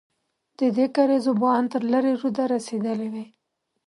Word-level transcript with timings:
ددې 0.59 0.85
کارېز 0.95 1.25
اوبه 1.29 1.49
ان 1.57 1.65
تر 1.71 1.81
لېرې 1.91 2.13
روده 2.21 2.43
رسېدلې 2.53 3.07
وې. 3.13 3.25